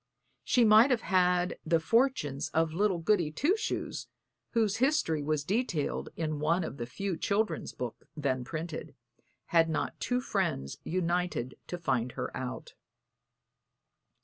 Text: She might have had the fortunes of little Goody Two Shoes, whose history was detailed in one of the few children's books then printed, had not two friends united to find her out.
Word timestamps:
She 0.43 0.65
might 0.65 0.89
have 0.89 1.01
had 1.03 1.59
the 1.63 1.79
fortunes 1.79 2.49
of 2.55 2.73
little 2.73 2.97
Goody 2.97 3.31
Two 3.31 3.55
Shoes, 3.55 4.07
whose 4.53 4.77
history 4.77 5.21
was 5.21 5.43
detailed 5.43 6.09
in 6.15 6.39
one 6.39 6.63
of 6.63 6.77
the 6.77 6.87
few 6.87 7.15
children's 7.15 7.71
books 7.71 8.07
then 8.17 8.43
printed, 8.43 8.95
had 9.53 9.69
not 9.69 9.99
two 9.99 10.19
friends 10.19 10.79
united 10.83 11.53
to 11.67 11.77
find 11.77 12.13
her 12.13 12.35
out. 12.35 12.73